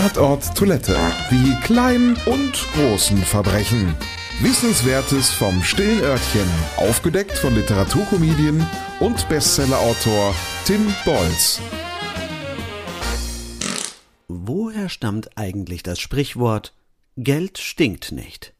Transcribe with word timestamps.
Tatort 0.00 0.56
Toilette. 0.56 0.96
Die 1.30 1.54
kleinen 1.62 2.16
und 2.24 2.54
großen 2.72 3.18
Verbrechen. 3.18 3.94
Wissenswertes 4.40 5.30
vom 5.30 5.62
stillen 5.62 6.00
Örtchen. 6.00 6.48
Aufgedeckt 6.78 7.36
von 7.36 7.54
Literaturkomedien 7.54 8.66
und 9.00 9.28
Bestsellerautor 9.28 10.34
Tim 10.64 10.86
Bolz. 11.04 11.60
Woher 14.28 14.88
stammt 14.88 15.36
eigentlich 15.36 15.82
das 15.82 16.00
Sprichwort 16.00 16.72
Geld 17.18 17.58
stinkt 17.58 18.10
nicht? 18.10 18.54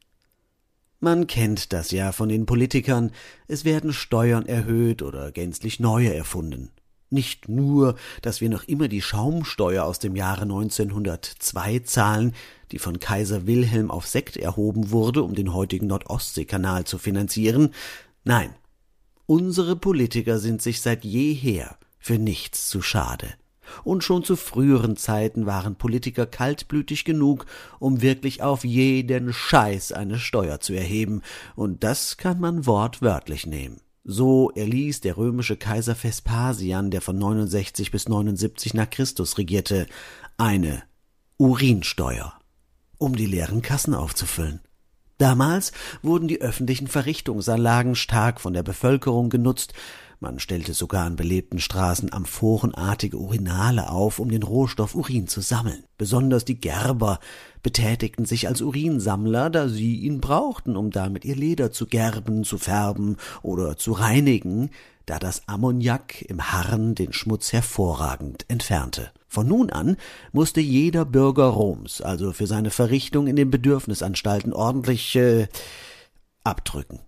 Man 0.98 1.26
kennt 1.26 1.72
das 1.72 1.90
ja 1.90 2.12
von 2.12 2.28
den 2.28 2.44
Politikern, 2.44 3.12
es 3.48 3.64
werden 3.64 3.94
Steuern 3.94 4.44
erhöht 4.44 5.00
oder 5.00 5.32
gänzlich 5.32 5.80
neue 5.80 6.14
erfunden. 6.14 6.70
Nicht 7.10 7.48
nur, 7.48 7.96
dass 8.22 8.40
wir 8.40 8.48
noch 8.48 8.62
immer 8.64 8.86
die 8.86 9.02
Schaumsteuer 9.02 9.84
aus 9.84 9.98
dem 9.98 10.14
Jahre 10.14 10.42
1902 10.42 11.80
zahlen, 11.80 12.34
die 12.70 12.78
von 12.78 13.00
Kaiser 13.00 13.48
Wilhelm 13.48 13.90
auf 13.90 14.06
Sekt 14.06 14.36
erhoben 14.36 14.92
wurde, 14.92 15.24
um 15.24 15.34
den 15.34 15.52
heutigen 15.52 15.88
Nordostseekanal 15.88 16.84
zu 16.84 16.98
finanzieren. 16.98 17.74
Nein, 18.22 18.54
unsere 19.26 19.74
Politiker 19.74 20.38
sind 20.38 20.62
sich 20.62 20.80
seit 20.80 21.04
jeher 21.04 21.76
für 21.98 22.18
nichts 22.18 22.68
zu 22.68 22.80
schade. 22.80 23.28
Und 23.82 24.04
schon 24.04 24.24
zu 24.24 24.36
früheren 24.36 24.96
Zeiten 24.96 25.46
waren 25.46 25.76
Politiker 25.76 26.26
kaltblütig 26.26 27.04
genug, 27.04 27.46
um 27.80 28.02
wirklich 28.02 28.42
auf 28.42 28.64
jeden 28.64 29.32
Scheiß 29.32 29.92
eine 29.92 30.18
Steuer 30.18 30.60
zu 30.60 30.74
erheben, 30.74 31.22
und 31.56 31.82
das 31.82 32.16
kann 32.16 32.40
man 32.40 32.66
wortwörtlich 32.66 33.46
nehmen. 33.46 33.80
So 34.04 34.50
erließ 34.50 35.00
der 35.02 35.16
römische 35.16 35.56
Kaiser 35.56 35.94
Vespasian, 35.94 36.90
der 36.90 37.02
von 37.02 37.18
69 37.18 37.90
bis 37.90 38.08
79 38.08 38.74
nach 38.74 38.88
Christus 38.88 39.36
regierte, 39.36 39.86
eine 40.38 40.82
Urinsteuer, 41.36 42.32
um 42.98 43.14
die 43.14 43.26
leeren 43.26 43.62
Kassen 43.62 43.94
aufzufüllen. 43.94 44.60
Damals 45.20 45.72
wurden 46.00 46.28
die 46.28 46.40
öffentlichen 46.40 46.86
Verrichtungsanlagen 46.86 47.94
stark 47.94 48.40
von 48.40 48.54
der 48.54 48.62
Bevölkerung 48.62 49.28
genutzt, 49.28 49.74
man 50.18 50.38
stellte 50.38 50.74
sogar 50.74 51.06
an 51.06 51.16
belebten 51.16 51.60
Straßen 51.60 52.12
amphorenartige 52.12 53.16
Urinale 53.16 53.90
auf, 53.90 54.18
um 54.18 54.30
den 54.30 54.42
Rohstoff 54.42 54.94
Urin 54.94 55.28
zu 55.28 55.40
sammeln. 55.40 55.84
Besonders 55.96 56.44
die 56.44 56.60
Gerber 56.60 57.20
betätigten 57.62 58.26
sich 58.26 58.46
als 58.46 58.60
Urinsammler, 58.60 59.48
da 59.48 59.68
sie 59.68 59.96
ihn 59.96 60.20
brauchten, 60.20 60.76
um 60.76 60.90
damit 60.90 61.24
ihr 61.24 61.36
Leder 61.36 61.70
zu 61.70 61.86
gerben, 61.86 62.44
zu 62.44 62.58
färben 62.58 63.16
oder 63.42 63.78
zu 63.78 63.92
reinigen, 63.92 64.70
da 65.10 65.18
das 65.18 65.48
Ammoniak 65.48 66.22
im 66.22 66.52
Harren 66.52 66.94
den 66.94 67.12
Schmutz 67.12 67.52
hervorragend 67.52 68.44
entfernte. 68.46 69.10
Von 69.26 69.48
nun 69.48 69.70
an 69.70 69.96
musste 70.30 70.60
jeder 70.60 71.04
Bürger 71.04 71.46
Roms 71.46 72.00
also 72.00 72.32
für 72.32 72.46
seine 72.46 72.70
Verrichtung 72.70 73.26
in 73.26 73.34
den 73.34 73.50
Bedürfnisanstalten 73.50 74.52
ordentlich 74.52 75.16
äh, 75.16 75.48
abdrücken. 76.44 77.00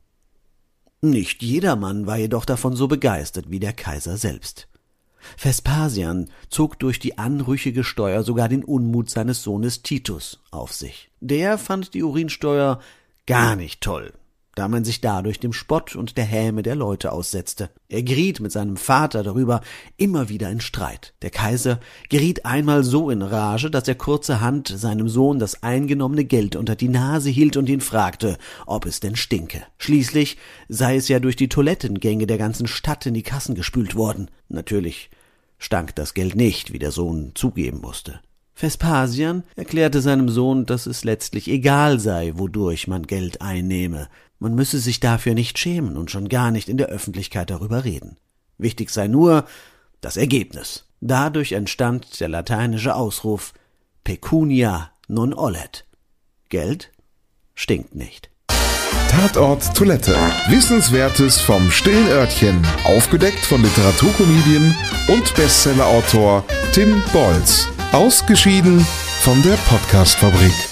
Nicht 1.00 1.44
jedermann 1.44 2.08
war 2.08 2.16
jedoch 2.16 2.44
davon 2.44 2.74
so 2.74 2.88
begeistert 2.88 3.50
wie 3.50 3.60
der 3.60 3.72
Kaiser 3.72 4.16
selbst. 4.16 4.66
Vespasian 5.36 6.28
zog 6.50 6.80
durch 6.80 6.98
die 6.98 7.18
anrüchige 7.18 7.84
Steuer 7.84 8.24
sogar 8.24 8.48
den 8.48 8.64
Unmut 8.64 9.10
seines 9.10 9.44
Sohnes 9.44 9.82
Titus 9.82 10.42
auf 10.50 10.72
sich. 10.72 11.12
Der 11.20 11.56
fand 11.56 11.94
die 11.94 12.02
Urinsteuer 12.02 12.80
gar 13.26 13.54
nicht 13.54 13.80
toll 13.80 14.12
da 14.54 14.68
man 14.68 14.84
sich 14.84 15.00
dadurch 15.00 15.40
dem 15.40 15.52
Spott 15.52 15.96
und 15.96 16.16
der 16.16 16.24
Häme 16.24 16.62
der 16.62 16.74
Leute 16.74 17.12
aussetzte. 17.12 17.70
Er 17.88 18.02
geriet 18.02 18.40
mit 18.40 18.52
seinem 18.52 18.76
Vater 18.76 19.22
darüber 19.22 19.62
immer 19.96 20.28
wieder 20.28 20.50
in 20.50 20.60
Streit. 20.60 21.14
Der 21.22 21.30
Kaiser 21.30 21.80
geriet 22.10 22.44
einmal 22.44 22.84
so 22.84 23.10
in 23.10 23.22
Rage, 23.22 23.70
dass 23.70 23.88
er 23.88 23.94
kurzerhand 23.94 24.68
seinem 24.68 25.08
Sohn 25.08 25.38
das 25.38 25.62
eingenommene 25.62 26.24
Geld 26.24 26.56
unter 26.56 26.76
die 26.76 26.88
Nase 26.88 27.30
hielt 27.30 27.56
und 27.56 27.68
ihn 27.68 27.80
fragte, 27.80 28.36
ob 28.66 28.84
es 28.84 29.00
denn 29.00 29.16
stinke. 29.16 29.62
Schließlich 29.78 30.36
sei 30.68 30.96
es 30.96 31.08
ja 31.08 31.18
durch 31.18 31.36
die 31.36 31.48
Toilettengänge 31.48 32.26
der 32.26 32.38
ganzen 32.38 32.66
Stadt 32.66 33.06
in 33.06 33.14
die 33.14 33.22
Kassen 33.22 33.54
gespült 33.54 33.94
worden. 33.94 34.30
Natürlich 34.48 35.10
stank 35.58 35.94
das 35.94 36.12
Geld 36.12 36.34
nicht, 36.34 36.72
wie 36.72 36.78
der 36.78 36.90
Sohn 36.90 37.32
zugeben 37.34 37.80
musste. 37.80 38.20
Vespasian 38.54 39.44
erklärte 39.56 40.00
seinem 40.00 40.28
Sohn, 40.28 40.66
dass 40.66 40.86
es 40.86 41.04
letztlich 41.04 41.48
egal 41.48 41.98
sei, 41.98 42.32
wodurch 42.36 42.86
man 42.86 43.06
Geld 43.06 43.40
einnehme. 43.40 44.08
Man 44.42 44.56
müsse 44.56 44.80
sich 44.80 44.98
dafür 44.98 45.34
nicht 45.34 45.56
schämen 45.56 45.96
und 45.96 46.10
schon 46.10 46.28
gar 46.28 46.50
nicht 46.50 46.68
in 46.68 46.76
der 46.76 46.88
Öffentlichkeit 46.88 47.48
darüber 47.48 47.84
reden. 47.84 48.16
Wichtig 48.58 48.90
sei 48.90 49.06
nur 49.06 49.44
das 50.00 50.16
Ergebnis. 50.16 50.86
Dadurch 51.00 51.52
entstand 51.52 52.18
der 52.18 52.28
lateinische 52.28 52.96
Ausruf 52.96 53.52
Pecunia 54.02 54.90
non 55.06 55.32
olet. 55.32 55.86
Geld 56.48 56.90
stinkt 57.54 57.94
nicht. 57.94 58.30
Tatort 59.08 59.76
Toilette. 59.76 60.16
Wissenswertes 60.48 61.40
vom 61.40 61.70
stillen 61.70 62.08
Örtchen. 62.08 62.66
Aufgedeckt 62.82 63.44
von 63.46 63.62
Literaturkomedien 63.62 64.74
und 65.06 65.34
Bestsellerautor 65.36 66.44
Tim 66.72 67.00
Bolz. 67.12 67.68
Ausgeschieden 67.92 68.80
von 69.20 69.40
der 69.42 69.54
Podcastfabrik. 69.68 70.71